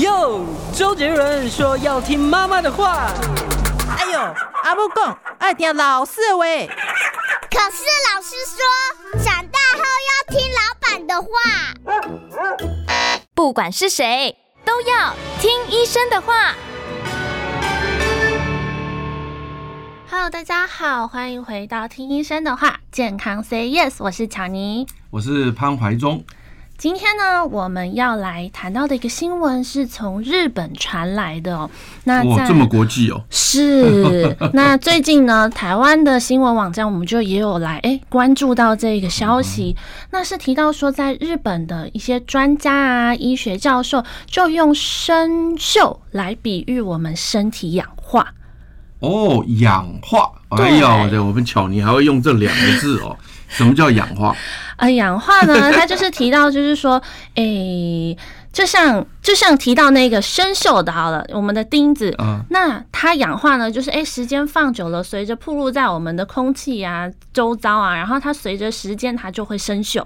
[0.00, 3.10] 哟，周杰伦说要听妈妈的话。
[3.96, 4.20] 哎呦，
[4.62, 6.44] 阿母讲爱听老师的话。
[6.44, 11.28] 可是老师说，长大后要听老板的话。
[13.32, 14.36] 不管是谁，
[14.66, 16.54] 都要听医生的话。
[20.10, 26.22] Hello，大家好，欢迎回到听医生的话，健康 Say Yes，我是巧妮，我是潘怀忠。
[26.78, 31.70] 今天呢，我们要来谈到的一个新闻是从日本传来的哦。
[32.04, 33.24] 那哇，这么国际哦。
[33.30, 34.36] 是。
[34.52, 39.74] 那最近呢，台湾的新闻网站我们就也有来哎关注到这个消息。
[39.74, 48.34] 嗯、那是提到说，在日本的一些专家啊、医学教授就用生锈来比喻我们身体氧化。
[48.98, 50.30] 哦，氧化。
[50.50, 53.16] 哎呀，对，我们巧妮还会用这两个字哦。
[53.56, 54.36] 什么叫氧化？
[54.76, 57.02] 呃，氧化呢， 它就是提到，就是说，
[57.34, 58.18] 哎、欸，
[58.52, 70.04] 就像就像提到那个生锈的，好了，我们的钉子，嗯，那它氧化呢，就是哎、欸，时间放久了，随着暴露在我们的空气啊周遭啊，然后它随着时间它就会生锈。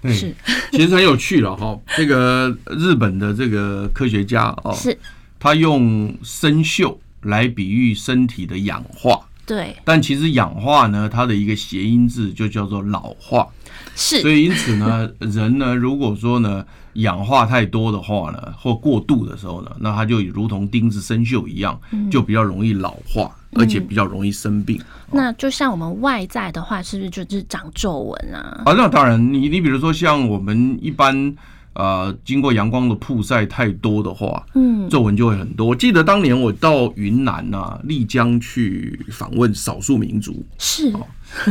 [0.00, 0.32] 对，是，
[0.70, 1.76] 其实很有趣了哈。
[1.96, 4.96] 这个日本的这个科学家哦，是，
[5.40, 9.20] 他用生锈来比喻身体的氧化。
[9.48, 13.48] 对，但其实氧化呢，它的一个谐音字就叫做老化，
[13.96, 24.78] 是，所以因此呢，人呢，如果说呢氧化太多的话呢，或过度的时候呢，那它就如同钉子生锈一样，就比较容易老化，而且比较容易生病。
[25.10, 28.62] 那就像我们外在的话，是不是就是长皱纹啊？
[28.66, 31.34] 啊，那当然，你你比如说像我们一般。
[31.74, 35.66] 呃，经过阳光的曝晒太多的话，嗯，皱纹就会很多。
[35.66, 40.92] 我记得当年我到云南啊，丽江去访问少数民族，是。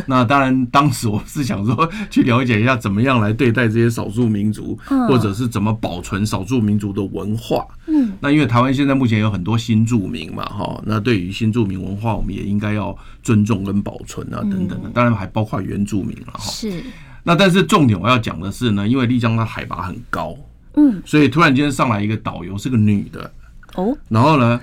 [0.08, 7.64] 那当然，当时我是想说去了解一下怎么样来对待这些少数民族，或者是怎么保存少数民族的文化。
[7.86, 14.90] 嗯，那因为台湾现在目前有很多新住民嘛，哈，那对于新住民文化，我们也应该要尊重跟保存啊，等等的。
[14.90, 16.40] 当然还包括原住民了，哈。
[16.40, 16.84] 是。
[17.28, 20.34] 那但是重点我要讲的是呢，因为丽江它海拔很高，
[20.76, 23.30] 嗯，所以突然间上来一个导游是个女的，
[23.76, 24.58] 哦，然后呢，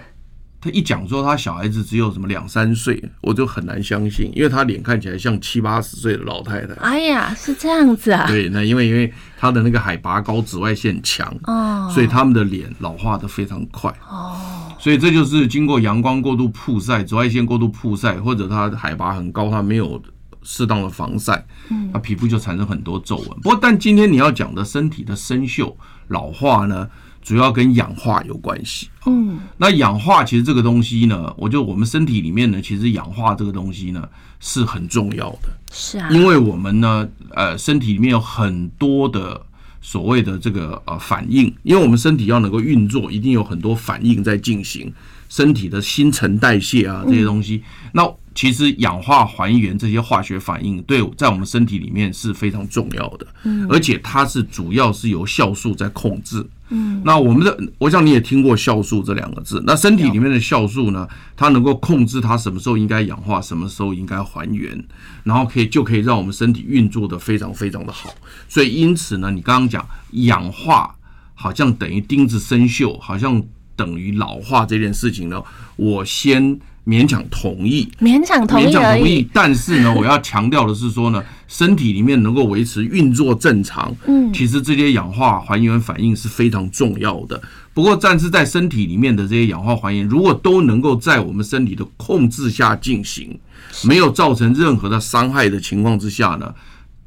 [0.63, 6.73] 她一讲说她小孩子只有什么两三岁，我就很难相信，因为她脸看起来像七八十岁的老太太。
[6.77, 8.27] 哎呀，是这样子啊？
[8.27, 20.03] 对，那因为因为她的那个海拔高，紫外线强，哦，所以他们的脸老化的非常快，哦，所以这就是经过阳光过度曝晒、紫外线过度曝晒，或者它海拔很高，它没有。
[20.45, 23.29] 适当的防晒，嗯那皮肤就产生很多皱纹。
[23.41, 25.75] 不过，但今天你要讲的身体的生锈、
[26.09, 26.89] 老化呢，
[27.23, 28.89] 主要跟氧化有关系。
[29.07, 34.07] 嗯，那氧化其实这个东西呢，我觉得我们身体里面呢，其实氧化这个东西呢
[34.39, 35.49] 是很重要的。
[35.73, 39.41] 是啊，因为我们呢，呃，身体里面有很多的
[39.81, 44.93] 所谓的这个呃反应，因为我们身体要能够运作，一定有很多反应在进行，
[45.29, 47.63] 身体的新陈代谢啊这些东西，
[47.93, 48.15] 那。
[48.35, 64.85] 其实氧化还原这些化学反应，对在我们身体里面是非常重要的，嗯，而且它是主要是由酵素在控制，嗯，那我们的，我想你也听过酵素这两个字，那身体里面的酵素呢，它能够控制它什么时候应该氧化，什么时候应该还原，
[65.23, 68.13] 然后可以就可以让我们身体运作的非常非常的好，
[68.49, 70.93] 所以因此呢，你刚刚讲氧化
[71.35, 73.41] 好像等于钉子生锈，好像
[73.77, 75.41] 等于老化这件事情呢，
[75.77, 76.59] 我先。
[76.87, 79.27] 勉强同意，勉强同意，勉强同意。
[79.33, 87.41] 但是呢， 我要强调的是说呢，身体里面能够维持运作正常，嗯，其实这些氧化还原反应是非常重要的。
[87.73, 93.39] 不过，但是在身体里面的这些氧化还原，如果都能够在我们身体的控制下进行，
[93.85, 96.55] 没有造成任何的伤害的情况之下呢，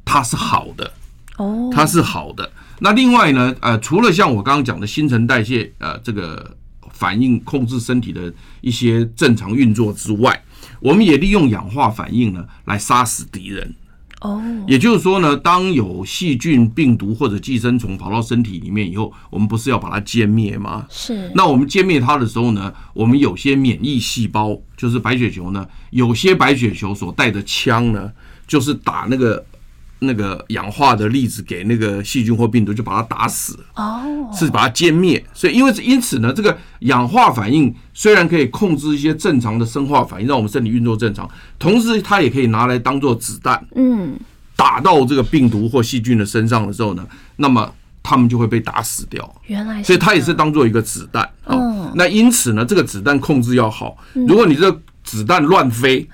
[0.04, 0.90] 它是好的。
[1.36, 2.50] 哦，它是好的。
[2.80, 6.56] 那另外呢，呃，除了像我刚刚讲的新陈代谢，呃，这个。
[6.98, 10.42] 反应控制身体的一些正常运作之外，
[10.80, 13.72] 我们也利用氧化反应呢来杀死敌人。
[14.20, 20.84] 哦，也就是说呢，当有细菌、病毒或者寄生虫跑到身体里面以后，我们不是要把它歼灭吗？
[20.90, 21.30] 是。
[21.36, 28.10] 那我们歼灭它的时候呢，我们有些免疫细胞，就是白血球呢，有些白血球所带的枪呢，
[28.48, 29.44] 就是打那个。
[30.00, 35.24] 那个氧化的粒子给那个细菌或病毒，就把它打死哦，是把它歼灭。
[35.34, 41.28] 所以，因为因此呢，这个氧化反应虽然可以控制一些正常的生化反应，让我们身体运作正常，
[41.58, 44.16] 同时它也可以拿来当做子弹，嗯，
[44.54, 47.04] 打到这个病毒或细菌的身上的时候呢，
[47.36, 47.72] 那么
[48.02, 49.34] 它们就会被打死掉。
[49.46, 51.28] 原来，所以它也是当做一个子弹。
[51.44, 53.96] 哦，那因此呢，这个子弹控制要好。
[54.12, 56.08] 如果你这个子弹乱飞。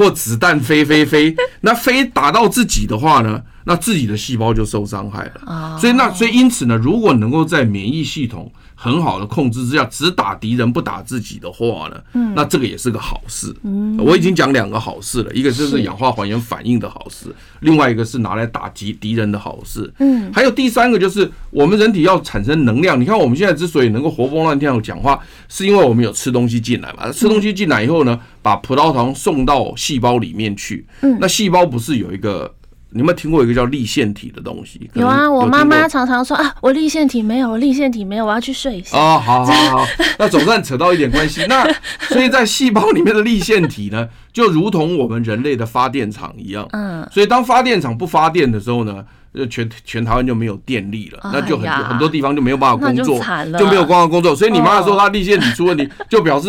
[0.00, 3.42] 或子弹飞飞飞，那飞打到自己的话呢？
[3.64, 5.78] 那自己的细胞就受伤害了。
[5.78, 8.50] 所以那所以因此呢，如果能够在免疫系统
[8.82, 13.54] 很好的控制之下，只打敌人不打自己的话呢，嗯，那这个也是个好事。
[13.62, 17.26] 嗯，我已经讲两个好事了，一个就是氧化还原反应的好事，
[17.60, 19.92] 另外一个是拿来打击敌人的好事。
[19.98, 22.98] 嗯，还有第三个就是我们人体要产生能量。
[22.98, 27.12] 你看我们现在之所以能够活蹦乱跳讲话，是因为我们有吃东西进来嘛？
[27.12, 30.86] 吃东西进来以后呢，把葡萄糖送到细胞里面去。
[31.02, 32.54] 嗯，那细胞不是有一个？
[32.92, 34.90] 你有没有听过一个叫立腺体的东西？
[34.94, 38.98] 有啊，我妈妈常常说啊，我立腺体没有，我粒线体没有，我要去睡一下。
[38.98, 39.86] 哦，好好好，
[40.18, 41.44] 那总算扯到一点关系。
[41.48, 41.64] 那
[42.08, 46.68] 所以在细胞里面的立腺体呢，就如同我们人类的发电厂一样。
[46.72, 53.20] 嗯，所以当发电厂不发电的时候呢，就全全台湾就没有电力了，那就很很多地方就没有办法工作，
[53.58, 54.34] 就没有办法工作。
[54.34, 56.48] 所以你妈妈说她粒线体出问题，就表示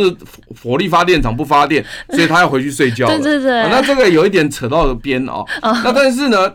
[0.63, 3.17] 火力发电厂不发电，所以她要回去睡觉了。
[3.19, 5.45] 对对对，那这个有一点扯到了边哦。
[5.61, 6.51] 那但是呢，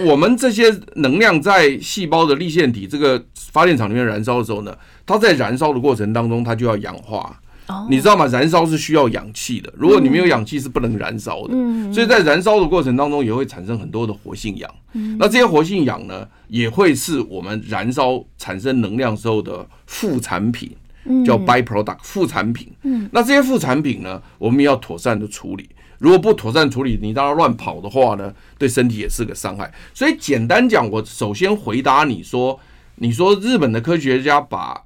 [0.00, 3.20] 我们这些能量在细胞的粒线体这个
[3.50, 4.72] 发电厂里面燃烧的时候呢，
[5.04, 7.36] 它在燃烧的过程当中，它就要氧化。
[7.88, 8.26] 你知道吗？
[8.26, 11.54] 燃烧是需要氧气的，如果你没有氧气是不能燃烧的。
[11.92, 14.72] 所以在燃烧的过程当中也会产生很多的活性氧。
[15.18, 20.70] 那这些活性氧呢，也会是我们燃烧产生能量时候的副产品，
[21.24, 22.72] 叫 byproduct 副产品。
[23.10, 25.68] 那这些副产品呢，我们要妥善的处理。
[25.98, 29.72] 如果不妥善处理，你让它乱跑的话呢，对身体也是个伤害。
[29.94, 32.60] 所以简单讲，我首先回答你说，
[32.96, 34.84] 你说日本的科学家把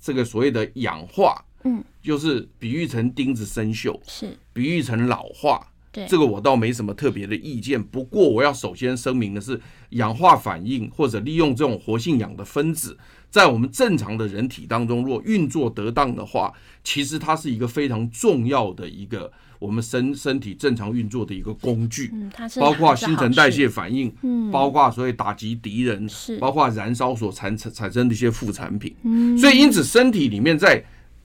[0.00, 1.44] 这个所谓的氧化。
[1.64, 5.68] 嗯，就是比喻成钉子生锈，是比喻成老化。
[5.92, 7.82] 对，这个我倒没什么特别的意见。
[7.82, 9.60] 不过我要首先声明的是，
[9.90, 12.96] 氧化反应或者利用这种活性氧的分子，
[13.28, 16.50] 在我们正常的人体当中，如果运作得当的话，
[16.82, 22.08] 其实它是一个非常重要的一个我们身身体正常运作的一个工具。
[22.14, 28.96] 嗯，它是包括新陈代谢反应，嗯，包括所谓打击敌人，是包括燃烧所产产产生的一些副产品。
[29.02, 30.82] 嗯，所以因此身体里面在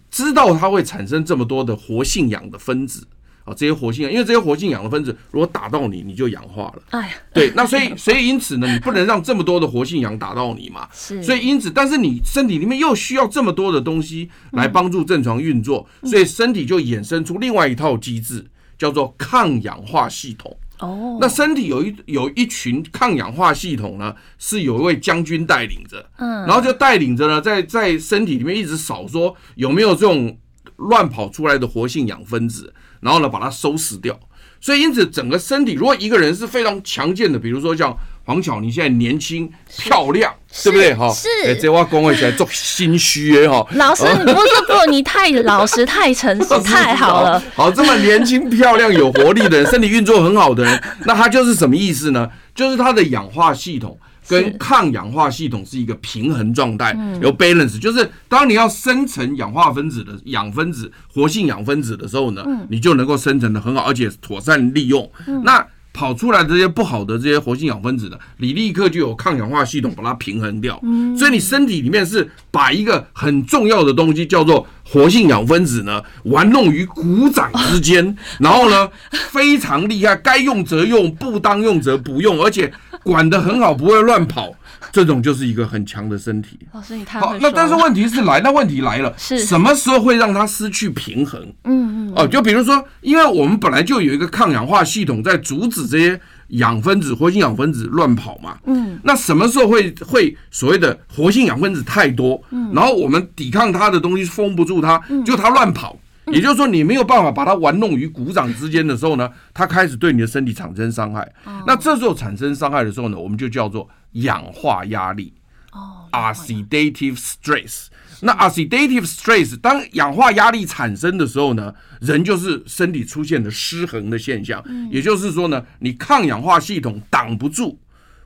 [0.09, 3.07] 知道它会产生这么多的活性氧的分子
[3.44, 6.81] 啊，这些活性氧，因为这些活性氧的分子如果打到你，你就氧化了。
[6.89, 10.88] 哎呀，对，那所以 所以因此呢，你不能让这么多的活性氧打到你嘛。
[10.94, 18.45] 是，所以因此，但是你身体里面又需要这么多的东西来帮助正常运作，所以身体就衍生出另外一套机制，
[18.77, 20.57] 叫做抗氧化系统。
[20.79, 30.38] 哦，那身体有一有一群抗氧化系统呢，是有一位将军带领着，嗯，然后就带领着呢，在在身体里面一直扫，说有没有这种
[30.75, 34.19] 乱跑出来的活性氧分子，然后呢把它收拾掉。
[34.59, 37.97] 所以因此整个身体，如果一个人是非常强健的，比如说像。
[38.27, 40.94] 黄巧，你现在年轻漂亮，对不对？
[40.94, 41.29] 哈，是。
[41.45, 43.65] 哎，这话讲起来做心虚哎哈。
[43.71, 44.91] 老师，你不是说不？
[44.91, 47.41] 你太老实、太诚实、 太好了。
[47.56, 52.29] 好，这么年轻、漂亮、有活力的人，身体运作很好的人， 那他就是什么意思呢？
[52.53, 53.97] 就是他的氧化系统
[54.27, 57.79] 跟抗氧化系统是一个平衡状态，有 balance。
[57.79, 65.09] 就是当你要生成氧化分子的氧分子、活性氧分子的时候呢，你就能够生成的很好，而且妥善利用。
[65.45, 65.65] 那
[65.98, 70.80] 跑出来的这些不好的这些活性氧分子呢，你立刻就有抗氧化系统把它平衡掉。
[71.18, 78.88] 所以你身体里面是把一个很重要的东西叫做活性氧分子呢，玩弄于股掌之间， 然后呢
[79.32, 82.72] 非常厉害，该用则用，不当用则不用，而且
[83.02, 84.54] 管得很好，不会乱跑。
[84.90, 86.58] 这种就是一个很强的身体。
[86.74, 87.36] 老师，你太好。
[87.42, 91.42] 那但是问题是来，那问题来了，是什么时候会让它失去平衡？
[91.66, 91.97] 嗯嗯。
[92.17, 96.19] 哦，就比如说，因为我们本来就有一个抗氧化系统在阻止这些
[96.50, 98.57] 氧分子、活性氧分子乱跑嘛。
[98.65, 99.00] 嗯。
[99.03, 102.41] 那什么时候会会所谓的活性氧分子太多？
[102.51, 102.71] 嗯。
[102.74, 105.97] 然后我们抵抗它的东西封不住它，就它乱跑。
[106.27, 111.25] 也就是说，你没有办法把它玩弄于股掌之间的时候呢，它开始对你的身体产生伤害。
[111.65, 115.33] 那这时候产生伤害的时候呢，我们就叫做氧化压力。
[115.71, 117.86] 哦，oxidative stress。
[118.21, 124.63] 那 oxidative stress，当氧化压力产生的时候呢，人就是身体出现了失衡的现象。
[124.91, 127.79] 也就是说呢，你抗氧化系统挡不住。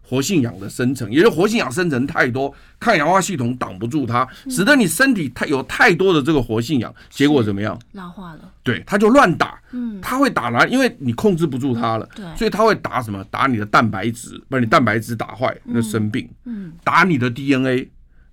[0.03, 7.79] 活性氧的生成，也就是活性氧生成太多，抗氧化系统挡不住它，使得你身体太有太多的这个活性氧，结果怎么样？
[7.93, 8.39] 老化了。
[8.61, 9.57] 对，它就乱打。
[9.71, 12.05] 嗯，它会打来，因为你控制不住它了。
[12.13, 13.23] 对，所以它会打什么？
[13.31, 16.29] 打你的蛋白质，把你蛋白质打坏，那生病。
[16.43, 17.29] 嗯，打你的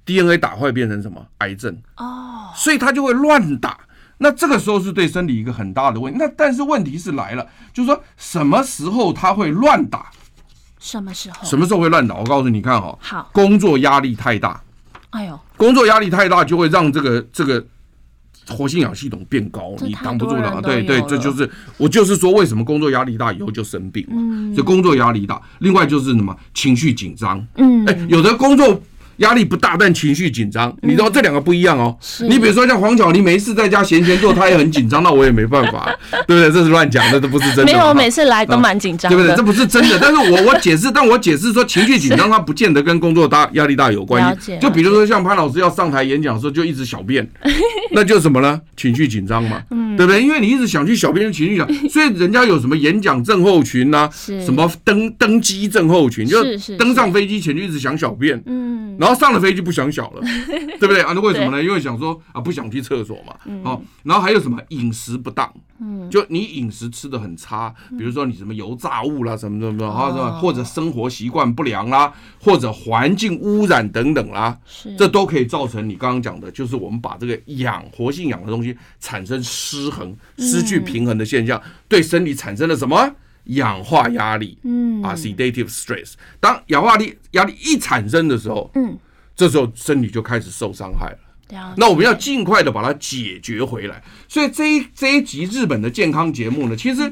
[0.09, 1.25] DNA，DNA 打坏变成什么？
[1.39, 1.77] 癌症。
[1.99, 3.79] 哦，所以他就会乱打。
[4.21, 6.19] 那这个时候是对身体一个很大的问题。
[6.19, 10.11] 那但是问题是来了，就是说什么时候他会乱打？
[10.81, 11.47] 什么时候？
[11.47, 12.17] 什么时候会乱打？
[12.17, 14.61] 我告诉你看哈，好，工作压力太大，
[15.11, 17.65] 哎呦，工作压力太大就会让这个这个
[18.49, 20.63] 活性氧系统变高，你挡不住的。
[20.63, 24.17] 对对，这就是我就是说，为什么工作压力大以后就生病嘛？
[24.19, 27.47] 嗯，所以工作压力大，另外就是什么情绪紧张。
[27.55, 28.83] 嗯，哎，有的工作。
[29.19, 31.97] 压力不大，但情绪紧张，你知道这两个不一样哦。
[32.29, 35.89] 你比如说像黄巧，你没事在家闲闲坐，他也很紧张，那我也没办法，
[36.27, 36.51] 对不对？
[36.51, 37.65] 这是乱讲的，这不是真的。
[37.65, 39.37] 没有，我每次来都蛮紧张，对不对？
[39.37, 39.99] 这不是真的。
[40.03, 44.57] 但是我我解释，但我解释说情绪紧张，它不见得跟工作大压力大有关系。
[44.61, 47.29] 就比如说像潘老师要上台演讲的时候，就一直小便，
[47.93, 48.61] 那就什么呢？
[48.77, 49.61] 情绪紧张嘛，
[49.97, 50.23] 对不对？
[50.23, 54.09] 因为你一直想去小便，情绪紧，所以人家有什么演讲症候群呐，
[54.45, 56.43] 什么登登机症候群，就
[56.79, 59.89] 登上飞机前就一直想小便，嗯，然后上了飞机不想。
[59.89, 60.21] 小了，
[60.79, 61.13] 对不对啊？
[61.15, 61.65] 那为什么呢？
[61.65, 63.35] 因为想说啊，不想去厕所嘛。
[63.65, 65.51] 哦，然后还有什么饮食不当？
[65.81, 74.59] 嗯，就你饮食吃的很差，比如说你什么油炸物啦，什么什么的，或者生活习惯不良啦，或者环境污染等等啦，
[74.99, 83.11] 这都可以造成你刚刚讲的，就是我们把这个氧活性氧的东西产生失衡、失去平衡的现象，对身体产生了什么
[83.49, 84.57] 氧化压力？
[84.63, 86.13] 嗯，oxidative stress。
[86.41, 88.97] 当氧化力压力一产生的时候，嗯。
[89.37, 91.19] 这时候身体就开始受伤害了，
[91.77, 94.03] 那我们要尽快的把它解决回来。
[94.27, 97.03] 所以这一这一集日本的健康节目呢，其实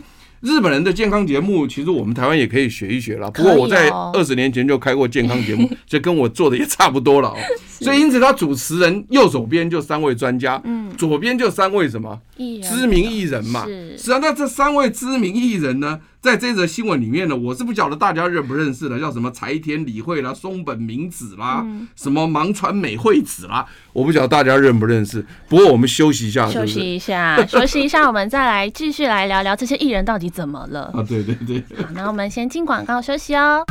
[0.41, 3.31] 日本人的健康节目，其实我们台湾也可以学一学了。
[3.31, 7.37] 不过我在二十年前就开过健康节目， 这跟我做的也差不多了哦。
[7.71, 13.65] 所以因此，他主持人右手边就三位专家，嗯左边就三位什么知名艺人嘛。
[13.97, 16.01] 是啊，那这三位知名艺人呢？
[16.27, 25.25] 在这则新闻里面呢，我是不晓得大家认不认识的，叫什么柴田理惠啦、松本明子啦、嗯、什么盲川美惠子啦，我不晓得大家认不认识。
[25.49, 31.05] 不过我们休息一下休息一下，休息一下，我们再来继续来聊聊这些艺人到底怎么了 啊？
[31.09, 31.61] 对对对。
[31.77, 33.63] 好，那我们先进广告休息哦。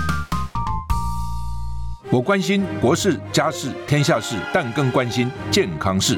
[2.09, 6.17] 我关心国事、家事、天下事，但更关心健康事。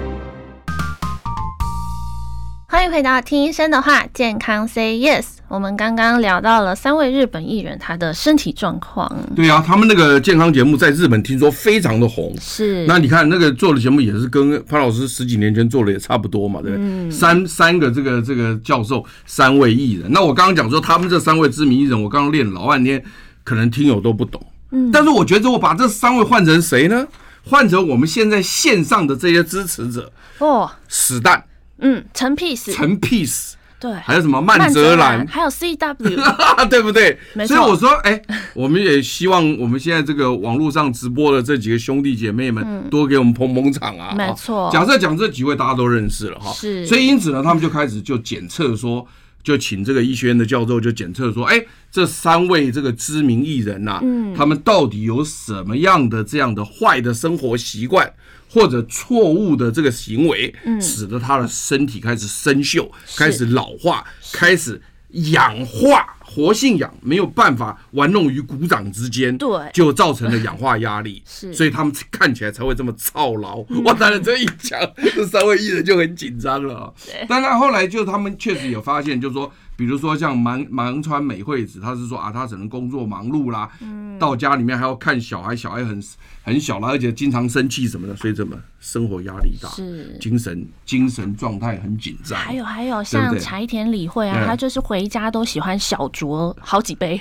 [2.71, 5.25] 欢迎回到《听医生的话》，健康 Say Yes。
[5.49, 9.13] 我们刚刚聊到了三位日本艺人他的身体状况。
[9.35, 12.33] 对啊，他们那个健康节目在日本听说非常的红。
[12.39, 12.85] 是。
[12.87, 16.85] 那你看那个做的节目也是跟潘老师十几年前做的也差不多嘛，对不对？
[16.85, 17.11] 嗯。
[17.11, 20.09] 三三个这个这个教授，三位艺人。
[20.09, 23.03] 那我刚刚讲说他们这三位知名艺人，我刚刚练老半天，
[23.43, 24.41] 可能听友都不懂。
[24.71, 24.89] 嗯。
[24.93, 27.05] 但是我觉得我把这三位换成谁呢？
[27.43, 30.09] 换成我们现在线上的这些支持者。
[30.37, 30.71] 哦。
[30.87, 31.41] 史旦。
[31.81, 36.15] 嗯，陈 Peace，陈 Peace，对，还有什么曼泽兰，还有 CW，
[36.69, 37.17] 对不对？
[37.47, 38.23] 所以我说，哎、欸，
[38.53, 44.13] 我们也希望我们现在这个网络上直播的这几个兄弟姐妹们，多给我们捧捧场啊！
[44.15, 44.69] 没错。
[44.71, 46.85] 假设讲这几位大家都认识了哈，是。
[46.85, 49.05] 所以因此呢，他们就开始就检测说，
[49.43, 58.13] 就请这个医学院的教授就检测说，哎、欸，这三位这个知名艺人呐、啊，嗯，他们到底有什么样的这样的坏的生活习惯？
[58.53, 64.03] 或者错误的这个行为，使得他的身体开始生锈，开始老化，
[64.33, 73.59] 开始氧化，活性氧没有办法玩弄于股掌之间，对，就造成了氧化压力， 是，所以他们看起来才会这么操劳。
[73.85, 74.79] 哇，当然这一讲，
[75.15, 76.93] 这三位艺人就很紧张了。
[77.29, 79.51] 但他后来就他们确实有发现，就是说。
[79.81, 85.99] 比如说像芒芒川美惠子，她是说啊，她只能工作忙碌啦，嗯，到家里面还要看小孩，小孩很
[86.43, 92.37] 很小了，而且经常生气什么的，所以怎么生活压力大，是精神精神状态很紧张。
[92.39, 97.19] 还有还有像柴田理惠啊，她就是回家都喜欢小酌好几杯。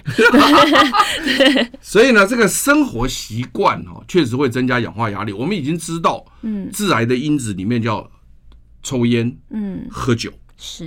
[1.81, 5.33] 所以呢，这个生活习惯哦，确实会增加氧化压力。
[5.33, 8.07] 我们已经知道，嗯，致癌的因子里面叫
[8.83, 10.31] 抽烟，嗯，喝酒。
[10.63, 10.87] 是，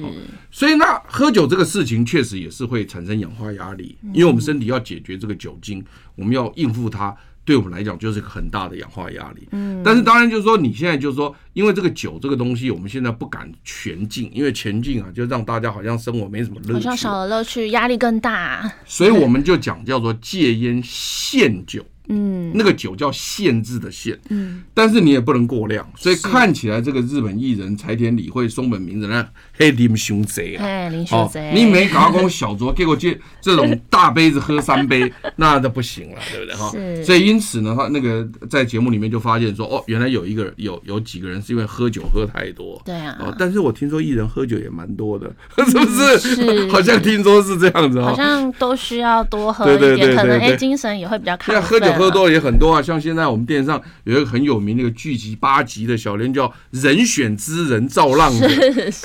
[0.52, 5.84] 所以那喝酒这个事情确实也是会产生氧化压力，因为我们身体要解决这个酒精，
[6.16, 9.48] 我们要应付它，对我们来讲就是一个很大的氧化压力。
[9.52, 18.72] 嗯，但是当然就是说，你现在就是说，因为这个酒这个东西，我们现在不敢全禁，因为全禁啊，就让大家好像生活没什么乐趣，好像少了乐趣，压力更大。
[18.86, 21.84] 所以我们就讲叫做戒烟限酒。
[22.10, 29.26] 嗯，那个酒叫限制的限，嗯，但是你也不能过量，所以看起来这个日本艺人柴田理惠、松本明子那
[29.58, 36.56] 黑林兄贼啊，哎，林兄贼，你没搞公小酌，结果这 这种大杯子喝三杯，那都不行了，对不对？
[36.56, 36.70] 哈？
[36.72, 45.34] 是，所以因此呢，他那个在节目里面就发现说，哦，原来有一个有有几个人是因为喝酒喝太多，对啊，哦，但是我听说艺人喝酒也蛮多的，
[45.66, 46.20] 是不是？
[46.20, 51.93] 是，好像听说是这样子，好像都需要多喝一点，可能哎精神也会比较亢奋。
[51.94, 58.46] 喝多也很多啊，像现在我们电视上有一个很有名的一个剧集八集的小连叫《人选之人造浪者》，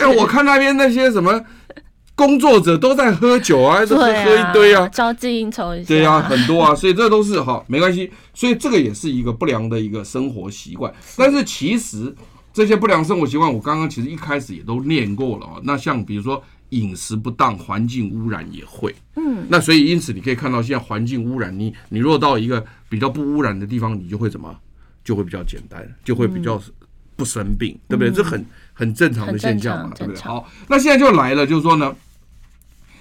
[0.03, 1.43] 哎，我看那边那些什么
[2.15, 10.93] 工作者都在喝酒啊，都喝喝一堆啊，交际应酬一下，对啊，很多啊，所以这都是哈，没关系，所以这个也是一个不良的一个生活习惯。
[11.17, 12.13] 但是其实
[12.53, 15.53] 这些不良生活习惯，我刚刚其实一开始也都念过了啊。
[15.63, 24.55] 那像比如说饮食不当，环境污染也会，嗯，那所以因此你可以看到现在环境污染，你你若到一个比较不污染的地方，你就会怎么，
[25.03, 26.61] 就会比较简单，就会比较
[27.17, 28.11] 不生病，嗯、对不对？
[28.13, 30.23] 这很很正常的现象嘛，对不对？
[30.23, 31.95] 好，那现在就来了，就是说呢，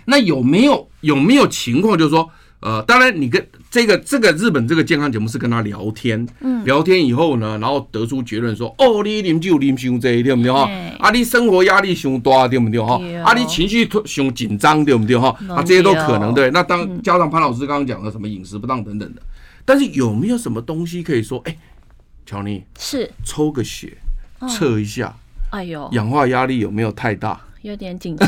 [0.05, 10.67] 那有没有有没有情况，就是说，呃，当然你跟这个这个日本这个健康节目是跟他聊天，嗯，聊天以后呢，然后得出结论说，哦，你啉酒啉伤多，对不对哈？
[10.99, 12.99] 啊，你生活压力伤大，对不对哈？
[13.23, 15.29] 啊，你情绪伤紧张，对不对哈？
[15.49, 16.49] 啊，这些都可能对。
[16.49, 19.21] 那当加上潘老师刚刚讲的什么饮食不当等等的。
[19.63, 21.39] 但是有没有什么东西可以说？
[21.45, 21.55] 哎，
[22.25, 23.95] 乔尼是抽个血
[24.49, 25.15] 测一下，
[25.51, 27.39] 哎呦，氧化压力有没有太大？
[27.67, 28.27] 有点紧张。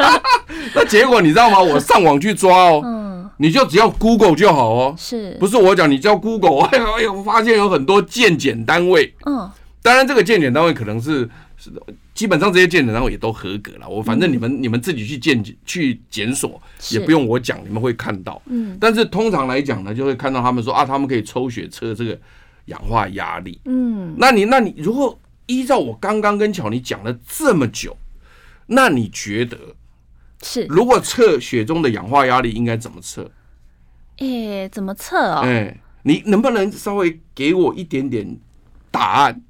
[0.74, 1.60] 那结果你知道吗？
[1.60, 5.56] 我上网去抓哦，嗯，你就只要 Google 就好哦，是不是？
[5.56, 9.50] 我讲你叫 Google，哎呦哎呦，我发现有很多健检单位，嗯，
[9.82, 11.70] 当然这个健检单位可能是是
[12.14, 13.88] 基本上这些健检单位也都合格了。
[13.88, 16.60] 我反正你们你们自己去健去检索。
[16.90, 18.40] 也不用我讲，你们会看到。
[18.46, 22.18] 嗯，但是通常来讲呢，就会看到他们说啊，他们可以抽血测这个
[22.66, 23.58] 氧化压力。
[23.64, 27.96] 嗯，那你那你如果依照我刚刚跟巧妮讲了这么久，
[28.66, 29.56] 那你觉得
[30.42, 33.30] 是如果测血中的氧化压力应该怎么测？
[34.18, 35.40] 诶，怎么测哦？
[35.42, 38.38] 诶，你能不能稍微给我一点点
[38.90, 39.42] 答案？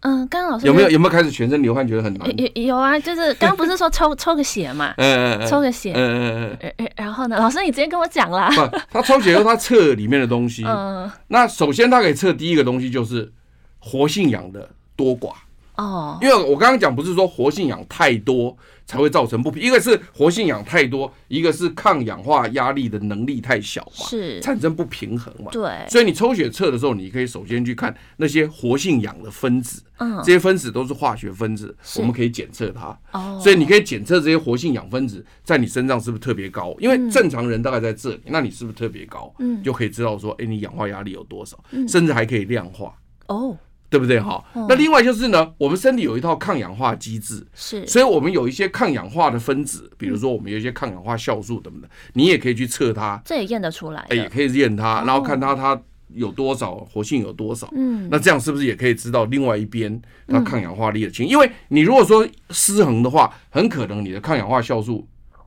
[0.00, 2.28] 嗯，刚刚老师有没有有没有开始全身流汗，觉得很难？
[2.38, 4.94] 有有啊，就是刚刚不是说抽 抽个血嘛？
[4.98, 8.48] 嗯嗯抽个血，嗯嗯嗯，然后呢，老师你直接跟我讲啦。
[8.50, 10.62] 不，他抽血后他测里面的东西。
[10.68, 11.10] 嗯。
[11.28, 13.32] 那首先他可以测第一个东西就是
[13.80, 15.32] 活性氧的多寡。
[15.76, 16.18] 哦。
[16.20, 18.56] 因为我刚刚讲不是说活性氧太多。
[18.88, 25.50] 才会造成不平，一个是活性氧太多，一个是抗氧化压力的能力太小嘛，是产生不平衡嘛。
[25.50, 32.96] 对，所以你抽血测的时候，你可以首先去看那些活性氧的分子，嗯，这些分子都是化学分子，我们可以检测它。
[33.10, 36.72] 哦，所以你可以检测这些活性氧分子在你身上是不是特别高？
[36.78, 39.34] 因为正常人大概在这里，那你是不是特别高？
[39.40, 41.58] 嗯，就可以知道说，哎，你氧化压力有多少，
[41.88, 42.94] 甚至还可以量化。
[43.26, 43.58] 哦。
[43.88, 44.20] 对不对？
[44.20, 44.42] 哈？
[44.68, 55.80] 那另外就是呢，我们身体有一套抗氧化机制，是，所以我们有一些抗氧化的分子，比如说我们有一些抗氧化酵素等等，你也可以去测它，这也验得出来，哎，也可以验它，然后看它它
[56.14, 61.26] 有多少活性有多少，嗯，那这样是不是也可以知道另外一边它抗氧化力的情？
[61.26, 65.06] 因为你如果说失衡的话，很可能你的抗氧化酵素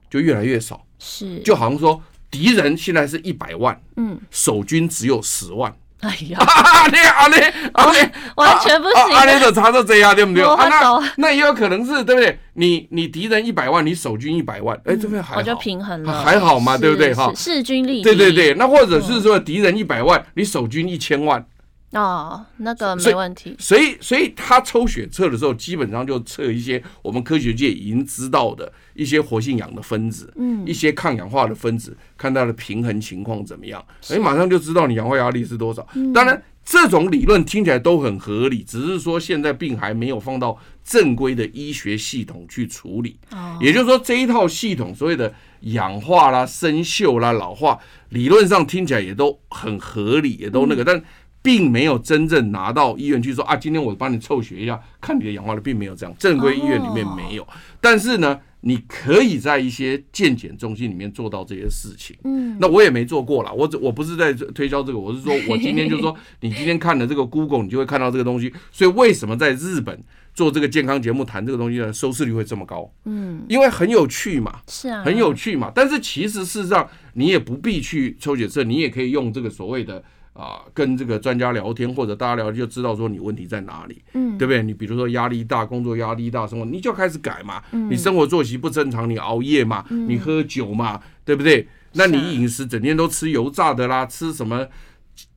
[0.10, 5.76] 就越来越少，是，就好像说敌人现在是一百万，嗯，守军只有十万。
[6.02, 7.36] 哎呀，阿你阿你
[7.74, 10.44] 阿你完全不行，阿你的查到这样对不对？
[10.44, 12.40] 那那也有可能是对不对？
[12.54, 17.14] 你你敌人一百万，你守军一百万，哎，这边还好，我就平衡了，还好嘛，对不对？
[17.14, 18.04] 哈，势均力敌。
[18.04, 21.46] 对对对，那或者是说敌人一百万，你守军一千万。
[21.92, 23.56] 哦，那个没问题。
[23.58, 35.88] 所以，所以他抽血测的时候，基本上就测一些我们科学界已经知道的一些活性氧的分子，嗯，一些抗氧化的分子，看它的平衡情况怎么样，哎，马上就知道你氧化压力是多少。
[36.14, 43.18] 当然，这种理论听起来都很合理，只是说现在病还没有放到正规的医学系统去处理。
[43.32, 51.04] 哦，也就是说这一套系统所谓的氧化啦、生锈啦、老化，理论上听起来也都很合理，也都那个，但。
[51.42, 57.48] 并没有真正拿到医院去说啊，今天我帮你抽血一下，看你的氧化率，并没有这样，正规医院里面没有。
[57.80, 62.18] 但是呢，你可以在一些健检中心里面做到这些事情。
[62.26, 68.54] 嗯，那我也没做过啦，我我不是在推销这个，我是说 我今天就是说，你今天看了这个 Google，你就会看到这个东西。
[68.72, 69.98] 所以为什么在日本
[70.34, 71.94] 做这个健康节目谈这个东西呢？
[71.94, 72.92] 收视率会这么高？
[73.06, 75.72] 嗯，因为很有趣嘛，是啊，很有趣嘛。
[75.74, 80.04] 但是其实事实上，你也不必去抽血测，你也可以用这个所谓的。
[80.40, 84.64] 啊，跟这个专家聊天或者大家聊天，就知道说你问题在哪里，嗯，对不对？
[84.64, 87.62] 你比如说压力大，工作压力大，什么你就开始改嘛。
[87.72, 91.68] 嗯，你生活作息不正常，你熬夜嘛，你喝酒嘛，对不对？
[91.94, 94.66] 那你饮食整天都吃油炸的啦，吃什么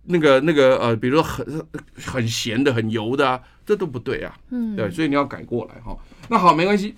[0.05, 4.39] 那个那个呃，比如说很很咸的、很油的啊，这都不对啊。
[4.51, 5.97] 嗯，对，所以你要改过来哈。
[6.29, 6.95] 那好，没关系。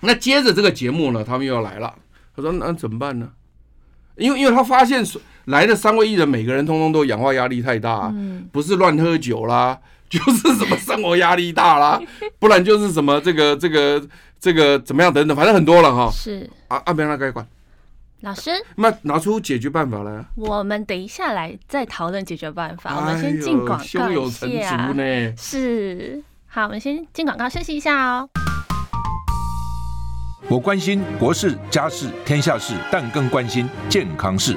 [0.00, 1.94] 那接着这个节目呢，他们又要来了。
[2.34, 3.30] 他说：“那怎么办呢？
[4.16, 5.04] 因为因为他发现
[5.46, 9.78] 来的三位艺人，每个人通通都氧化压力太大，嗯，不是乱喝酒啦，
[10.08, 12.00] 就是什么生活压力大啦，
[12.38, 14.02] 不然就是什么这个这个
[14.38, 16.10] 这个怎么样等等，反正很多了哈。
[16.12, 17.46] 是啊，阿别让他该管。
[18.20, 20.24] 老师，那拿出解决办法来。
[20.36, 22.96] 我们等一下来再讨论解决办法。
[22.96, 23.98] 我们先进广告一下。
[23.98, 25.36] 胸有成竹呢。
[25.36, 28.28] 是，好，我们先进广告休息一下哦。”
[30.48, 34.56] 我关心国事、家事、天下事，但更关心健康事。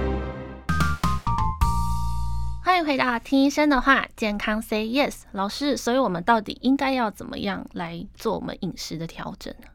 [2.83, 5.77] 回到听医生的话，健康 Say Yes，老师。
[5.77, 9.67] 所以，我们到底应该要怎么样来做我们饮食的调整呢？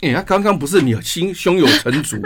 [0.00, 2.16] 哎呀，刚刚不是你心胸有成竹，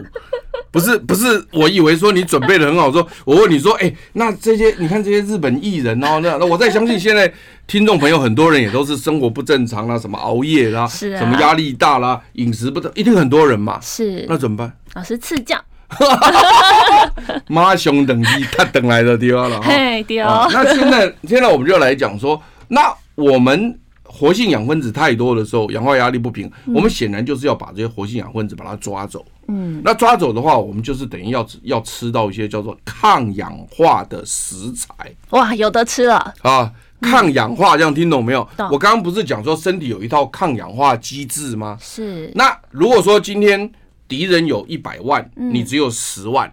[0.70, 7.32] 不 是不是，我以为说你准备的很好，说我问你说，哎，那这些你看这些日本艺人哦，那那我再相信现在
[7.66, 14.72] 听众朋友很多人也都是生活不正常啦，什么熬夜啦， 是啊，什么压力大啦，饮食不正，一定很多人嘛，是，那怎么办？
[14.94, 15.62] 老师赐教。
[17.48, 19.68] 妈熊等级他等来的地方了哈。
[20.06, 20.46] 对哦。
[20.52, 29.24] 那现在现在我们就来讲说，那我们活性氧分子太多的时候，氧化压力不平，我们显然就是要把这些活性氧分子把它抓走。
[29.48, 29.80] 嗯。
[29.84, 34.94] 那抓走的话，我们就是等于要要吃到一些叫做抗氧化的食材。
[35.30, 36.70] 哇，有得吃了啊！
[37.00, 38.46] 抗氧化，这样听懂没有？
[38.70, 41.78] 我刚刚不是讲说身体有一套抗氧化机制吗？
[41.80, 42.30] 是。
[42.34, 43.70] 那如果说今天。
[44.08, 46.50] 敌人有一百万，你只有十万，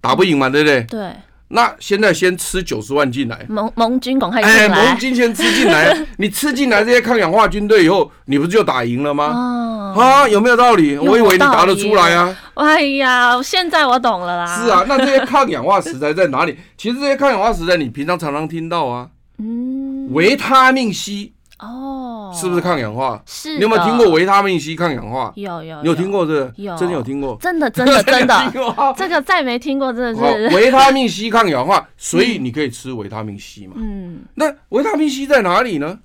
[0.00, 0.82] 打不赢嘛，对不对？
[0.82, 1.12] 对。
[1.48, 4.66] 那现在先吃九十万进来，盟盟军赶快进来。
[4.66, 9.94] 哎，盟军先吃进来， 你吃进来这些抗氧化军队以后，你不是就打赢了吗？
[9.96, 10.98] 啊，有没有道理？
[10.98, 12.36] 我以为你答得出来啊。
[12.54, 14.64] 哎呀，现在我懂了啦。
[14.64, 16.58] 是啊，那这些抗氧化食材在哪里？
[16.76, 19.08] 其实这些抗氧化食材你平常常常听到啊。
[19.38, 20.12] 嗯。
[20.12, 21.32] 维他命 C。
[21.60, 23.22] 哦，是不是抗氧化？
[23.26, 25.32] 是，你有没有听过维他命 C 抗氧化？
[25.36, 26.52] 有有，你有听过这个？
[26.56, 27.36] 有，真的有听过？
[27.40, 28.52] 真的真的真的，
[28.96, 33.74] 这个再没听过，真的是维他命 C 抗氧化，所以你可以吃维他命 C 嘛。
[33.76, 35.98] 嗯，那维他命 C 在哪里呢？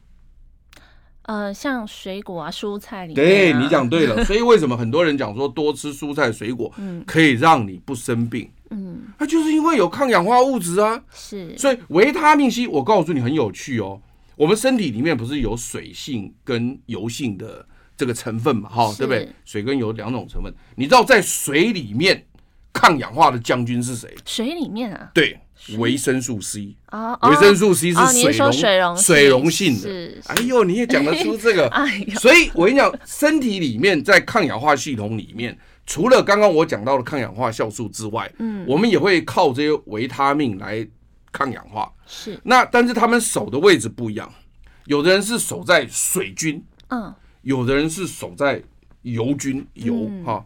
[1.23, 3.15] 呃，像水果啊、蔬菜里面。
[3.15, 6.73] 对，你讲对了， 所以为什么很多人讲说多吃蔬菜水果，
[7.05, 8.49] 可以让你不生病？
[8.71, 10.99] 嗯，那就是因为有抗氧化物质啊。
[11.13, 14.01] 是，所以维他命 C，我告诉你很有趣哦。
[14.41, 17.63] 我们身体里面不是有水性跟油性的
[17.95, 18.67] 这个成分嘛？
[18.67, 19.29] 哈，对不对？
[19.45, 20.51] 水跟油两种成分。
[20.75, 22.25] 你知道在水里面
[22.73, 24.11] 抗氧化的将军是谁？
[24.25, 25.11] 水里面啊？
[25.13, 25.39] 对，
[25.77, 30.11] 维生素 C 啊，维生素 C 是水溶水溶性的。
[30.25, 31.71] 哎呦，你也讲得出这个？
[32.19, 40.87] 所以我跟你讲，身体里面在抗氧化系统里面，除了刚刚我讲到的抗氧化酵素之外，嗯，我们也会靠这些维他命来。
[41.31, 41.91] 抗氧化。
[42.05, 42.39] 是。
[42.43, 44.31] 那，但是他们守的位置不一样，
[44.85, 48.61] 有的人是守在水军，嗯，有的人是守在
[49.03, 50.45] 油军，油哈，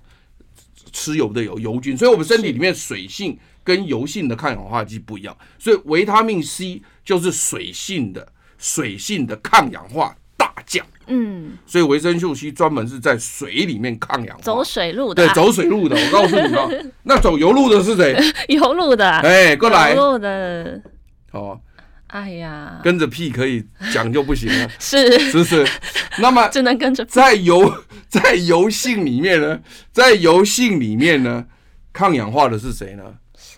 [0.92, 10.16] 吃油的油油菌，所以我们身体里面水性跟油性的抗氧化剂不一样，所以维他命 C 就是水性的水性的抗氧化
[10.56, 16.70] 大将，嗯，所以维生素 C 专门是在水里面抗氧化，走水路的，对，走水路的，我告诉你啊，
[17.04, 18.18] 那走油路的是谁？
[18.48, 20.82] 油路的，哎，过来，油路的，
[21.34, 21.60] 哦，
[22.08, 25.68] 哎呀，跟着屁可以讲就不行了， 是，是不是？
[26.20, 29.60] 那么 只能跟着在油在油性里面呢，
[29.92, 31.46] 在油性里面呢，
[31.92, 33.04] 抗氧化的是谁呢？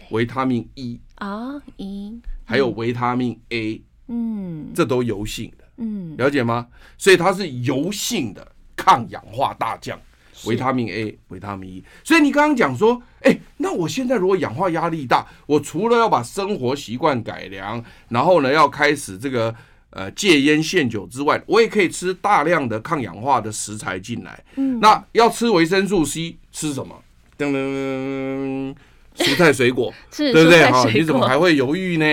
[0.09, 5.66] 维他命 E 啊，E，还有维他命 A，嗯，这都油性的。
[5.77, 6.67] 嗯，了解吗？
[6.97, 9.99] 所以它是油性的抗氧化大将，
[10.45, 11.83] 维他命 A、维他命 E。
[12.03, 19.53] 所以你刚刚讲说，哎，那我现在如果氧化压力大，我除了要把生活习惯改良，然后呢要开始这个
[19.91, 24.43] 呃戒烟限酒之外，我也可以吃大量的抗氧化的食材进来。
[24.55, 26.95] 嗯，那要吃维生素 C，吃什么？
[27.37, 28.75] 噔噔，
[29.15, 30.65] 蔬菜水果， 对不对？
[30.71, 32.05] 哈，你怎么还会犹豫呢？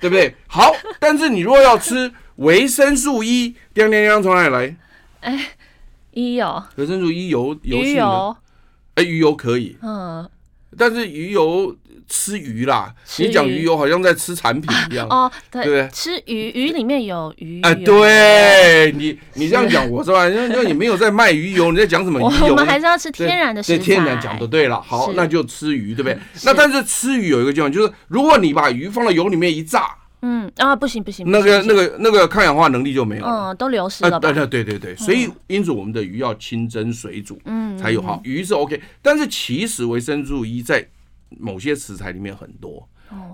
[0.00, 0.34] 对不对？
[0.46, 2.12] 好，但是你如果要吃。
[2.40, 4.76] 维生素 E，叮叮叮，从哪里来？
[5.20, 5.48] 哎
[6.12, 8.36] ，E 有维生素 E 油油鱼油，
[8.94, 10.26] 哎，鱼油可以，嗯，
[10.78, 11.76] 但是鱼油
[12.08, 20.26] 吃鱼啦，你讲鱼油好像在吃产品一样哦，对对，吃鱼鱼里面有鱼哎，对你你这样讲我是吧？
[20.26, 22.52] 那那你没有在卖鱼油，你在讲什么鱼油？
[22.52, 23.84] 我们还是要吃天然的食材。
[23.84, 26.18] 天然讲的对了，好，那就吃鱼，对不对？
[26.44, 34.20] 那但是吃鱼有一个地方，就是如果你把鱼放到油里面一炸，嗯啊，不行不行，那个那个那个抗氧化能力就没有了，嗯，都流失了。
[34.20, 38.20] 对对对对对，所以因此我们的鱼要清蒸水煮，嗯，才有好。
[38.24, 38.80] 鱼是 OK。
[39.00, 40.86] 但是其实维生素 E 在
[41.38, 42.86] 某些食材里面很多，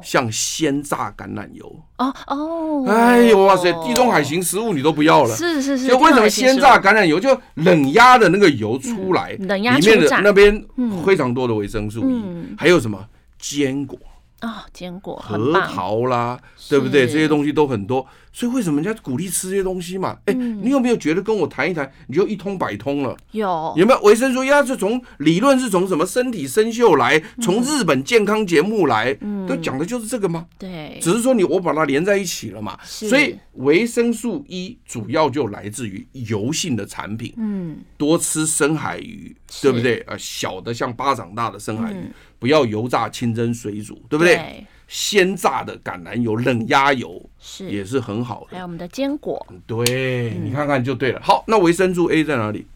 [0.03, 1.81] 像鲜榨橄榄油。
[1.99, 5.87] 哦哦，哎呦哇塞，地中海型食物你都不要了，是是是。
[5.89, 10.65] 就为什么鲜榨橄榄油就冷压的那个油出来，冷压里面的那边
[11.05, 12.25] 非常多的维生素 E，
[12.57, 13.05] 还有什么？
[13.39, 13.99] 坚果
[14.41, 17.07] 啊，坚果核桃啦，对不对？
[17.07, 18.07] 这些东西都很多。
[18.37, 20.19] 所以为什么人家鼓励吃这些东西嘛？
[20.27, 23.17] 哎，你有没有觉得跟我谈一谈，你就一通百通了？
[23.31, 24.51] 有有没有维生素 E？
[24.51, 29.15] 它是从理论是从什么身体生锈来，从日本健康节目来，
[29.49, 30.45] 都讲的就是这个吗？
[30.59, 32.79] 对，只是说你我把它连在一起了嘛。
[32.85, 40.05] 所以维生素 E 主要就来自于油性的产品，嗯，多吃深海鱼，对不对？
[40.07, 44.63] 呃，小的像巴掌大的深海鱼，不要油炸、清蒸、水煮，对不对？
[44.87, 51.21] 鲜榨的橄榄油、冷压油是也是很好的，还有我们的坚果，对，你看看就对了。
[51.23, 52.67] 好，那维生素 A 在哪里？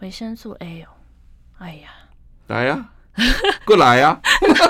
[0.00, 0.88] 维生素 A 哦，
[1.58, 1.90] 哎呀，
[2.48, 2.90] 来呀，
[3.64, 4.20] 过来呀！
[4.42, 4.62] 老师，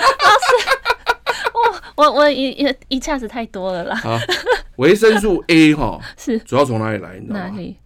[1.97, 4.01] 我我我一一一下子太多了啦。
[4.05, 4.19] 啊，
[4.77, 7.19] 维生素 A 哈是主要从哪里来？
[7.19, 7.49] 你知道吗？
[7.49, 7.77] 哪里？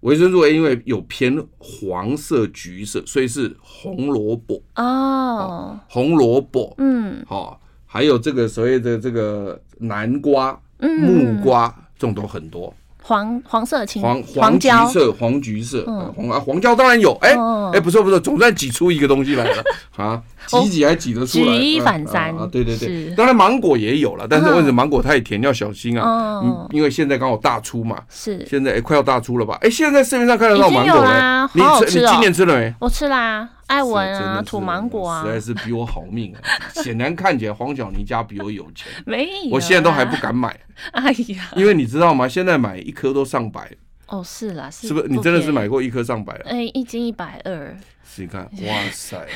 [0.00, 7.60] 维生素 A 因为有偏黄色、橘色，所以是红萝卜哦，红萝卜，嗯，好。
[7.92, 12.72] 还有这个所谓的这个南瓜、木瓜，这种都很多。
[13.04, 15.84] 黄黄色青黄黄橘色黄橘色，
[16.16, 17.12] 黄啊黄椒当然有。
[17.20, 17.36] 哎
[17.74, 19.62] 哎，不错不错，总算挤出一个东西来了
[19.96, 20.22] 啊！
[20.46, 21.44] 挤挤还挤得出来。
[21.44, 22.48] 举一反三啊！
[22.50, 26.40] 对对对，当然芒果也有了，但是为什么芒果太甜要小心啊？
[26.42, 28.00] 嗯，因为现在刚好大出嘛。
[28.08, 28.46] 是。
[28.48, 29.58] 现在哎快要大出了吧？
[29.60, 31.50] 哎，现在市面上看得到芒果了。
[31.52, 32.72] 你吃你今年吃了没？
[32.80, 33.48] 我吃啦。
[33.66, 36.40] 艾文啊，土芒果啊，实在是比我好命啊！
[36.82, 40.58] 显然看起来黄小妮家比我有钱，没有，我现在都还不敢买。
[40.92, 42.28] 哎呀，因为你知道吗？
[42.28, 43.70] 现在买一颗都上百。
[44.06, 45.08] 哦，是啦，是不是？
[45.08, 46.34] 你真的是买过一颗上百？
[46.44, 47.74] 哎，一斤一百二。
[48.16, 49.26] 你看，哇塞，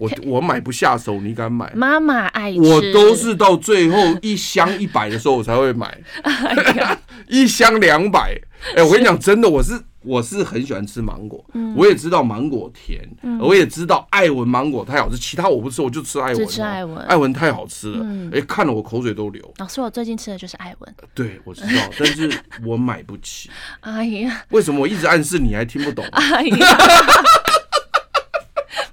[0.00, 1.70] 我我买不下手，你敢买？
[1.74, 5.96] 妈妈爱吃，我都是到最后一箱一百的时候我才会买，
[7.28, 8.38] 一箱两百。
[8.76, 9.80] 哎，我跟你讲，真的，我是。
[10.06, 11.42] 我是很喜欢吃芒果，
[11.74, 13.00] 我也知道芒果甜，
[13.40, 16.46] 我也知道爱文芒果太好吃，其他我不吃，我就吃爱文。
[16.46, 19.54] 只吃爱文，爱文太好吃了，哎，看了我口水都流。
[19.56, 20.94] 老师，我最近吃的就是爱文。
[21.14, 22.30] 对，我知道，但是
[22.66, 23.48] 我买不起。
[23.80, 26.04] 哎呀，为什么我一直暗示你还听不懂？
[26.12, 26.78] 哎呀，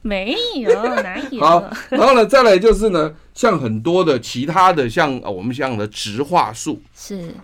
[0.03, 0.69] 没有，
[1.01, 1.39] 哪有？
[1.39, 7.35] 好，然后呢，再来就是呢，像很多的其他的，像我们讲的植化素，是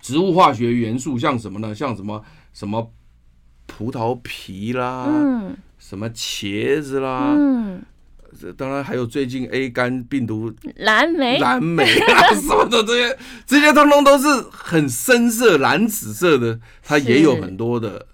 [0.00, 1.74] 植物化学元素，像什么呢？
[1.74, 2.24] 像什么？
[2.54, 2.92] 什么
[3.66, 7.82] 葡萄皮啦，嗯，什么茄子啦，嗯，
[8.58, 18.06] 当然还有最近 A 肝病毒，蓝莓，蓝莓啊 什么的这些，这些通通都是很深色蓝紫色的，它也有很多的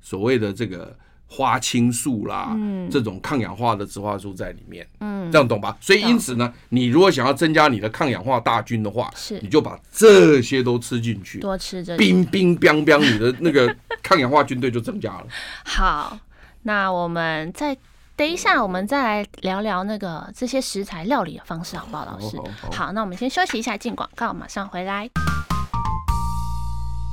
[0.00, 0.96] 所谓的这个。
[1.32, 5.76] 花青素啦，嗯、这种抗氧化的植化素在里面，嗯，这样懂吧？
[5.80, 15.26] 所以因此呢，你如果想要增加你的抗氧化大军的话，是，你就把这些都吃进去，多吃这，冰冰冰冰，你的那个抗氧化军队就增加了。
[15.64, 16.18] 好，
[16.64, 17.76] 那我们再
[18.16, 22.36] 等一下，我们再来聊聊那个这些食材料理的方式，好不好，老师？
[22.36, 25.08] 好，好，好，好，那我们先休息一下，进广告，马上回来。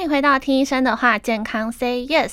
[0.00, 2.32] 欢迎回到听医生的话，健康 Say Yes。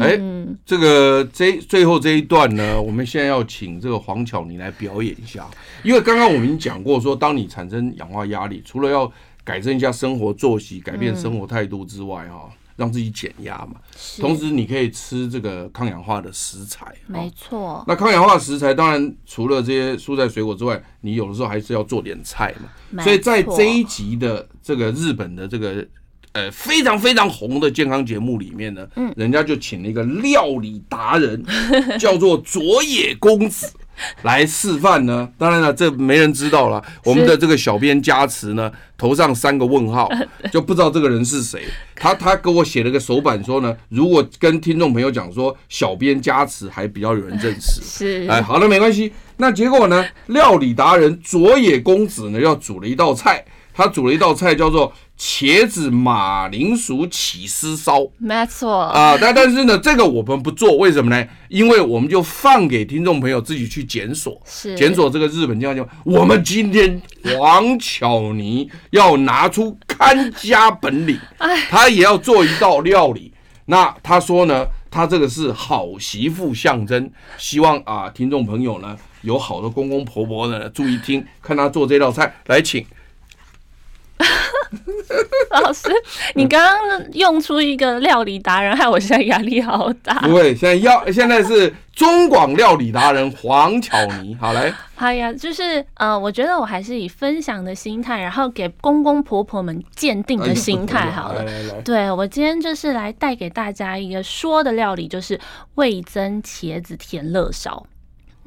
[0.00, 0.18] 哎，
[0.66, 5.46] 这个这最后这一段呢，我们现在要请这个黄巧妮来表演一下，
[5.84, 9.08] 因为刚刚我们已经讲过，说当你产生氧化压力，除了要
[9.44, 13.74] 改正一下生活作息、改变生活态度之外，哈、嗯，让自己减压嘛。
[14.18, 16.92] 同时，你可以吃这个抗氧化的食材。
[17.06, 17.84] 没错。
[17.86, 23.04] 那抗氧化的食材，当然除了这些蔬菜水果之外，你有的时候还是要做点菜嘛。
[23.04, 25.86] 所以在这一集的这个日本的这个。
[26.32, 31.44] 呃，非常非常红的健康节目里面呢，嗯，人家就请了一个料理达人，
[31.98, 33.72] 叫做佐野公子，
[34.22, 35.28] 来示范呢？
[35.38, 36.82] 当然了，这没人知道了。
[37.04, 40.08] 我们的这个小编加持呢，头上三个问号，
[40.52, 41.64] 就不知道这个人是谁。
[41.96, 47.80] 他他给我写了个手板说呢，如果跟听众朋友讲说小编加持，还比较有人认识。
[47.82, 49.12] 是，哎，好了，没关系。
[49.38, 50.04] 那结果呢？
[50.26, 53.44] 料理达人佐野公子呢，要煮了一道菜。
[53.72, 58.06] 他煮了一道菜，叫做茄子马铃薯起司烧。
[58.18, 61.26] 没错啊，但但是呢，这个我们不做，为什么呢？
[61.48, 64.40] 因为我们就放给听众朋友自己去检索。
[64.44, 65.86] 是检索这个日本叫叫。
[66.04, 71.18] 我们今天黄巧妮要拿出看家本领，
[71.68, 73.32] 她也要做一道料理。
[73.66, 82.86] 那她说呢，她这个是好媳妇象征，希望啊，听众朋友呢有好的公公婆婆呢注意听，看她做这道菜，来请。
[85.50, 85.88] 老师，
[86.34, 90.14] 你刚刚用出一个料理达人，害我现在压力好大。
[90.20, 94.36] 不会，现在要现在是中广料理达人黄巧妮。
[94.40, 101.44] 好来，哎呀，就是呃，我觉得我还是以分享的心态，然后给公公婆婆们鉴定的心态好了。
[101.44, 105.38] 来来来，对，我今天就是来带给大家一个说的料理，就是
[105.74, 107.86] 味增茄子甜乐烧。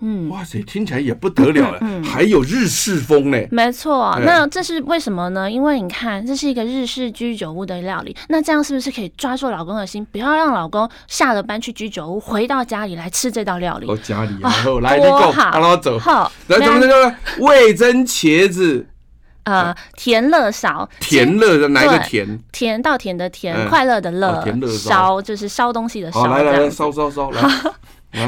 [0.01, 3.37] 嗯，哇塞，听起来也不得了了，嗯嗯、还有日式风呢。
[3.51, 5.49] 没错，那这是为什么呢？
[5.49, 13.87] 因为你看，这是一个日式居酒屋的料理，那这样是不是可以抓住老公的心，不要让老公下了班去居酒屋，回到家里来吃这道料理？
[13.87, 15.99] 哦，家里然后来，你够，让我走。
[15.99, 18.87] 好，来，怎么这个味增茄子？
[19.43, 22.39] 呃，甜乐烧，甜乐的哪一个甜？
[22.51, 26.25] 甜稻田的甜，快乐的乐，甜乐烧就是烧东西的烧。
[26.27, 27.41] 来来来，烧烧烧来。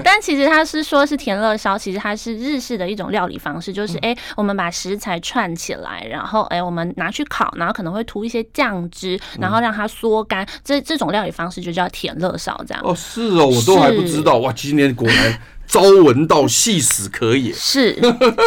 [0.03, 12.81] 但其实它是说是甜乐烧，其实它是日式的一种料理方式，就是哎、欸，我们把食材串起来，然后哎、欸，我们拿去烤，然后可能会涂一些酱汁，然后让它缩干，这这种料理方式就叫甜乐烧这样。
[12.83, 17.51] 哦，是哦，我都还不知道哇，今天果然 朝闻道，夕死可也。
[17.53, 17.97] 是，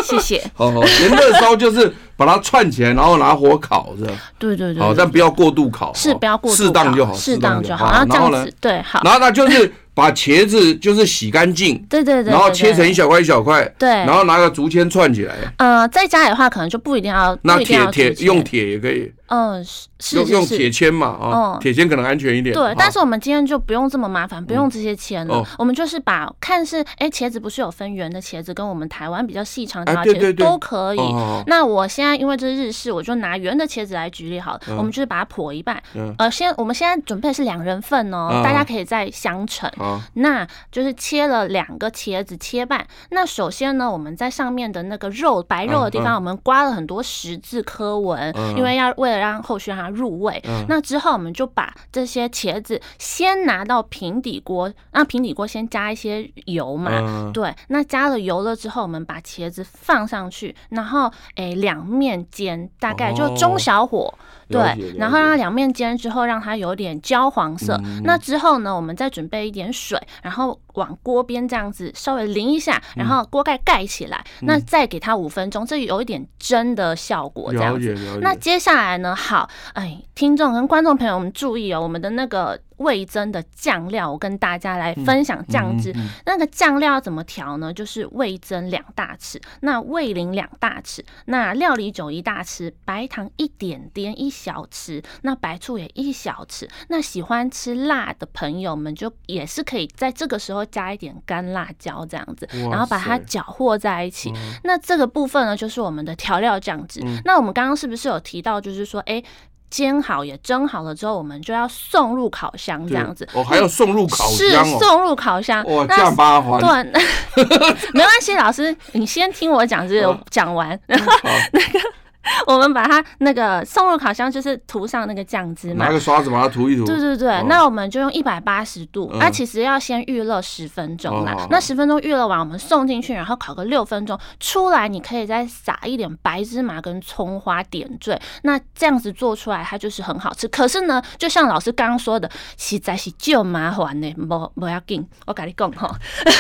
[0.04, 0.42] 谢谢。
[0.54, 4.12] 好 好，甜乐烧就是把它串起来，然后拿火烤，是吧？
[4.38, 4.82] 对对对。
[4.82, 7.90] 好，但不要过度烤，是不要过度，适当就好，适当就好。
[7.90, 9.02] 然后这样子，对，好。
[9.04, 9.72] 然后它就是。
[9.96, 15.34] 把茄子就是洗干净，对对对，然后切成一小块一小块，对，然后拿个竹签串起来。
[15.56, 19.10] 呃，在家里的话，可能就不一定要，那铁铁用铁也可以。
[19.28, 19.64] 嗯，
[19.98, 22.54] 是用用铁签嘛，啊，铁签可能安全一点。
[22.54, 25.44] 对，但是我们今天就不用这么麻烦，不用这些签了。
[25.58, 31.00] 我们就是把看是，哎，茄子不是有分圆的茄子，跟我们台湾比较细长的茄子都可以。
[31.46, 34.60] 那我现在因为这是日式，我就拿圆的茄子来举例好了。
[34.76, 35.82] 我们就是把它剖一半。
[36.18, 39.70] 呃，先我们现在准备是两人份哦，大家可以再相乘。
[40.14, 42.86] 那就是切了两个茄子切半。
[43.10, 49.26] 那首先呢，我们在上面的那个肉白肉的地方，我们刮了很多十字刻纹，因为要为了。
[49.26, 50.40] 让后续让它入味。
[50.46, 56.92] 嗯、那之后，我们就把这些茄子先拿到平底锅，让平底锅先加一些油嘛。
[57.00, 63.98] 嗯、对，那加了油了之后，我们把茄子放上去，然后诶两面煎，大概就中小火。
[63.98, 64.14] 哦、
[64.48, 67.80] 对，然后让它两面煎之后，让它有点焦黄色。
[67.82, 70.56] 嗯、那之后呢，我们再准备一点水，然后。
[70.76, 77.94] 往锅边这样子稍微淋一下，然后锅盖盖起来，嗯、那再给它五分钟，这有一点蒸的效果这样子。
[78.22, 79.14] 那接下来呢？
[79.14, 82.58] 好，哎，听众跟观众朋友们注意哦，我们的那个。
[82.76, 85.94] 味增的酱料，我跟大家来分享酱汁。
[86.26, 87.72] 那个酱料要怎么调呢？
[87.72, 96.68] 就是味增两大匙，那味淋两大匙，那料理酒一大匙，白糖一点点一小匙，那白醋也一小匙。
[96.88, 104.32] 那喜欢吃辣的朋友们，就也是可以在这个时候加一点干辣椒这样子，然后把它搅和在一起。
[104.64, 107.00] 那这个部分呢，就是我们的调料酱汁。
[107.24, 109.22] 那我们刚刚是不是有提到，就是说，哎。
[109.68, 113.28] 煎好也蒸好了之后，我们就要送入烤箱这样子。
[113.34, 114.64] 哦，还要送入烤箱哦。
[114.64, 115.66] 是送入烤箱。
[115.66, 116.60] 哇，这样麻烦。
[116.60, 117.02] 对，
[117.92, 121.12] 没关系，老师，你先听我讲，这个讲完，然后
[121.52, 121.80] 那个。
[122.46, 126.84] 我们把它那个送入烤箱，就是涂上那个酱汁嘛，拿个刷子把它涂一涂。
[126.84, 131.46] 对对对，那我们就用一百八十度，那其实要先预热十分钟啦。
[131.50, 138.20] 那十分钟预热完，我们送进去，然后烤个六分钟，出来你可以再撒一点白芝麻跟葱花点缀。
[138.42, 140.48] 那这样子做出来，它就是很好吃。
[140.48, 145.90] 可是呢，就像老师刚刚说的，实在是就麻烦呢，不不要紧，我跟你讲哈。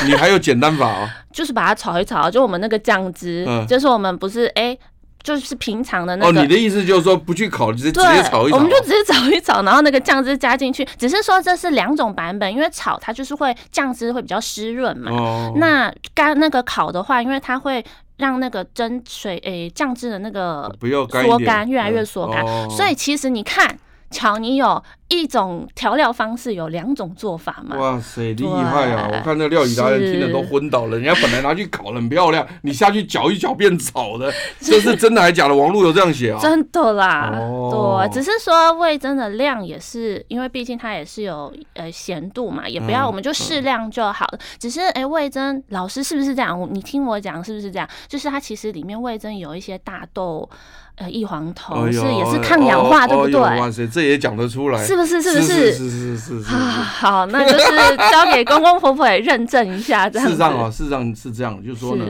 [0.06, 4.76] 你还有简单法哦， 就是把它炒一炒，就我们那个酱汁，就是我们不是哎。
[5.34, 6.38] 就是平常的那个。
[6.38, 8.56] 哦，你的意思就是说不去烤，直接直接炒一炒。
[8.56, 10.86] 我们就直接炒一炒，然后那个酱汁加进去。
[10.96, 15.10] 只是说这是两种版本，因为炒它就是会酱汁会比较湿润嘛。
[15.10, 15.52] 哦。
[15.56, 17.84] 那干那个烤的话，因为它会
[18.18, 20.72] 让那个蒸水诶酱汁的那个
[21.10, 22.44] 缩干，越来越缩干。
[22.70, 23.76] 所以其实你看。
[24.16, 27.76] 巧你有一种调料方式，有两种做法嘛？
[27.76, 29.10] 哇塞，厉害啊！
[29.12, 30.96] 我看那料理达人听的都昏倒了。
[30.98, 35.54] 人家本来拿去烤的很漂亮，你下去搅一搅变炒的， 这是真的还假的？
[35.54, 36.38] 网络有这样写啊？
[36.40, 44.38] 真的啦，哦、对，只是说味增的量也是，因为毕竟它也是有呃咸度嘛，也不要，我们就适量就好了。
[44.58, 46.66] 只是哎，味增老师是不是这样？
[46.72, 47.86] 你听我讲是不是这样？
[48.08, 50.48] 就是它其实里面味增有一些大豆。
[50.96, 53.40] 呃，异黄酮、哎、是也是抗氧化，哦、对不对？
[53.40, 55.20] 哇塞，这也讲得出来，是不是？
[55.20, 55.72] 是不是？
[55.72, 56.54] 是是是是是。
[56.54, 60.26] 好，那就是交给公公婆婆也认证一下，这样。
[60.26, 62.06] 事实上啊，事实上是这样，就是说呢，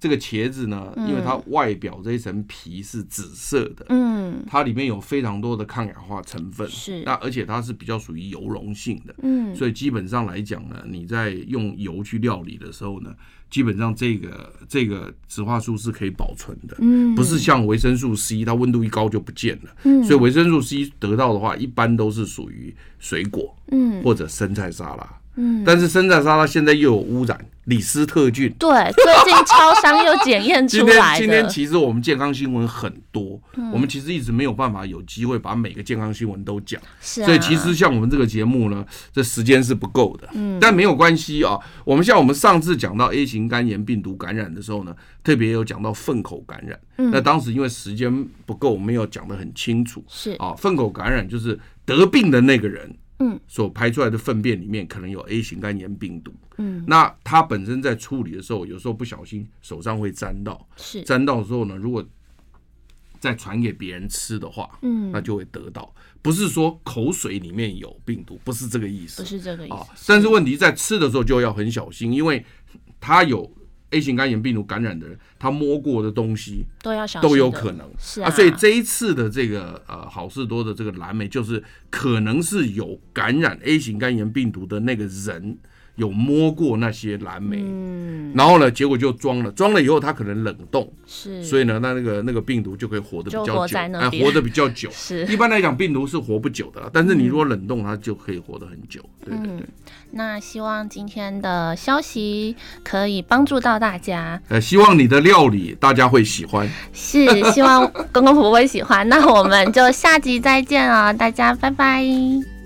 [0.00, 7.02] 这个茄子呢，因为它外表这一层皮是紫色的，嗯，它里面有非常多的抗氧化成分，是。
[7.04, 13.14] 那而且它是比较属于油溶性的，嗯，所以基本上来讲呢，你在用油去料理的时候呢。
[13.50, 25.20] 基本上这个这个植化素是可以保存的，嗯，不是像维生素 C，它温度一高就不见了，嗯，所以维生素 C 得到的话，一般都是属于水果，嗯，或者生菜沙拉。
[25.36, 28.50] 嗯，但是生菜沙拉现在又有污染，李斯特菌。
[28.58, 36.80] 对，最近超商又检验出来今天今天其实我们健康新闻很多，嗯、我们其实一直没有办法有机会把每个健康新闻都讲。
[37.00, 37.26] 是啊。
[37.26, 40.28] 所以其实像我们这个节目呢，这时间是不够的。
[40.32, 40.58] 嗯。
[40.58, 46.78] 但没有关系啊，我们像我们上次讲到 A 型肝炎病毒感染的时候呢，特别有讲到粪口感染。
[46.96, 47.10] 嗯。
[47.10, 50.02] 那当时因为时间不够，没有讲得很清楚。
[50.08, 50.32] 是。
[50.38, 52.96] 啊，粪口感染就是得病的那个人。
[53.20, 56.32] 嗯，所排出来的粪便里面可能有 A 型肝炎病毒。
[56.58, 62.04] 嗯，那它本身在处理的时候，有时候不小心手上会沾到，是沾到的时候呢，如果
[63.18, 65.94] 再传给别人吃的话，嗯，那就会得到。
[66.22, 69.74] 不是说口水里面有病毒，不是这个意思，不是这个意思。
[69.74, 72.44] 啊但是问题在吃的时候就要很小心，因为
[73.00, 73.50] 它有。
[73.90, 77.90] A 型肝炎病毒感染的人，他摸过的东西都要小，都有可能。
[77.98, 85.58] 是啊，啊，所以这一次的这个呃好事多的这个蓝莓，就是可能是有感染 A 型肝炎病毒的那个人。
[85.98, 94.88] 有摸过那些蓝莓，嗯，然后呢，结果就装了，装了以后它可能冷冻，是，所以呢，那那个那个病毒就可以活得比较久，哎，活得比较久。
[94.94, 99.04] 是，一般来讲病毒是活不久的，但是你如果冷冻它就可以活得很久。
[99.24, 99.66] 对对对。
[100.12, 104.40] 那希望今天的消息可以帮助到大家。
[104.48, 106.66] 呃，希望你的料理大家会喜欢。
[106.92, 109.06] 是，希望公公婆婆会喜欢。
[109.08, 112.57] 那我们就下集再见啊，大家拜拜。